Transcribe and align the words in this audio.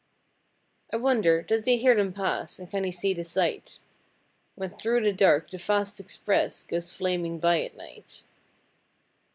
I 0.91 0.95
wonder 0.97 1.43
does 1.43 1.63
he 1.65 1.77
hear 1.77 1.93
them 1.93 2.11
pass 2.11 2.57
and 2.57 2.67
can 2.67 2.85
he 2.85 2.91
see 2.91 3.13
the 3.13 3.23
sight, 3.23 3.77
When 4.55 4.71
through 4.75 5.01
the 5.03 5.13
dark 5.13 5.51
the 5.51 5.59
fast 5.59 5.99
express 5.99 6.63
goes 6.63 6.91
flaming 6.91 7.37
by 7.37 7.61
at 7.61 7.77
night. 7.77 8.23